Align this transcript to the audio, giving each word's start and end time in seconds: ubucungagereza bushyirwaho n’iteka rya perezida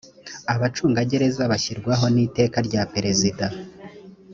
ubucungagereza 0.53 1.41
bushyirwaho 1.51 2.05
n’iteka 2.13 2.57
rya 2.67 2.81
perezida 2.93 3.45